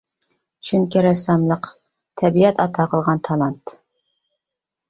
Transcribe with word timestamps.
چۈنكى 0.69 1.03
رەسساملىق 1.05 1.69
تەبىئەت 2.21 2.65
ئاتا 2.65 2.89
قىلغان 2.95 3.23
تالانت. 3.29 3.75